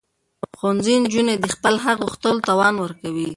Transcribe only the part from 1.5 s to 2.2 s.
خپل حق